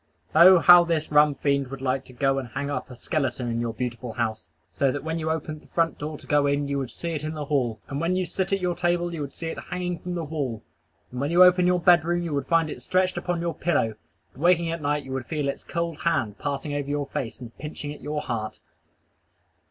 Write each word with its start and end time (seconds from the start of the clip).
Oh, 0.33 0.57
how 0.57 0.83
this 0.83 1.11
Rum 1.11 1.35
Fiend 1.35 1.67
would 1.67 1.79
like 1.79 2.05
to 2.05 2.13
go 2.13 2.39
and 2.39 2.47
hang 2.49 2.71
up 2.71 2.89
a 2.89 2.95
skeleton 2.95 3.47
in 3.51 3.61
your 3.61 3.71
beautiful 3.71 4.13
house, 4.13 4.49
so 4.71 4.91
that 4.91 5.03
when 5.03 5.19
you 5.19 5.29
opened 5.29 5.61
the 5.61 5.67
front 5.67 5.99
door 5.99 6.17
to 6.17 6.25
go 6.25 6.47
in 6.47 6.67
you 6.67 6.79
would 6.79 6.89
see 6.89 7.11
it 7.11 7.23
in 7.23 7.35
the 7.35 7.45
hall; 7.45 7.79
and 7.87 8.01
when 8.01 8.15
you 8.15 8.25
sit 8.25 8.51
at 8.51 8.59
your 8.61 8.73
table 8.73 9.13
you 9.13 9.21
would 9.21 9.31
see 9.35 9.49
it 9.49 9.59
hanging 9.59 9.99
from 9.99 10.15
the 10.15 10.23
wall; 10.23 10.63
and 11.11 11.21
when 11.21 11.29
you 11.29 11.43
open 11.43 11.67
your 11.67 11.79
bed 11.79 12.03
room 12.03 12.23
you 12.23 12.33
would 12.33 12.47
find 12.47 12.71
it 12.71 12.81
stretched 12.81 13.15
upon 13.15 13.41
your 13.41 13.53
pillow; 13.53 13.93
and 14.33 14.41
waking 14.41 14.71
at 14.71 14.81
night 14.81 15.03
you 15.03 15.11
would 15.13 15.27
feel 15.27 15.47
its 15.47 15.63
cold 15.63 15.99
hand 15.99 16.39
passing 16.39 16.73
over 16.73 16.89
your 16.89 17.05
face 17.05 17.39
and 17.39 17.55
pinching 17.59 17.93
at 17.93 18.01
your 18.01 18.21
heart! 18.21 18.59